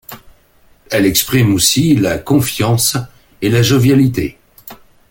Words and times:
Elle 0.89 1.05
exprime 1.05 1.53
aussi 1.53 1.95
la 1.95 2.17
confiance 2.17 2.97
et 3.43 3.49
la 3.49 3.61
jovialité. 3.61 4.39